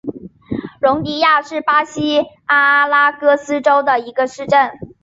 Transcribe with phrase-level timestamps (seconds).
[0.79, 4.71] 容迪亚是巴西阿拉戈斯州的一个市镇。